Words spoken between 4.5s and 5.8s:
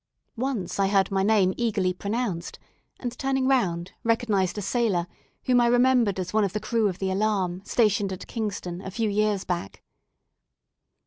a sailor whom I